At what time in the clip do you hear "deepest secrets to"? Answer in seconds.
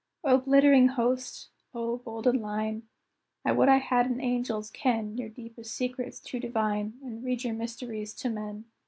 5.29-6.39